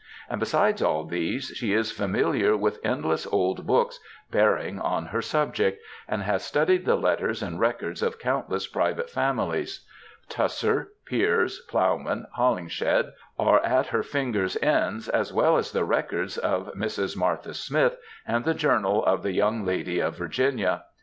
[0.27, 3.99] And besides all these, she is familiar with endless old books
[4.31, 9.85] bearing on her subject, and has studied the letters and records of countless private families.
[10.27, 16.35] Tusser, Piers Plow man, Holinshed, are at her fingers^ ends, as well as the records
[16.35, 17.15] of Mrs.
[17.15, 17.95] Martha Smith,
[18.25, 20.83] and the journal of ^^the young lady of Virginia.'